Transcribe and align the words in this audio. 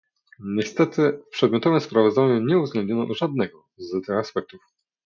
Niestety 0.39 1.19
w 1.27 1.29
przedmiotowym 1.29 1.81
sprawozdaniu 1.81 2.41
nie 2.41 2.57
uwzględniono 2.59 3.13
żadnego 3.13 3.69
z 3.77 4.05
tych 4.05 4.15
aspektów 4.15 4.59